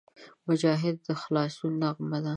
مجاهد 0.47 0.95
د 1.05 1.07
خلاصون 1.21 1.73
نغمه 1.81 2.19
ده. 2.23 2.29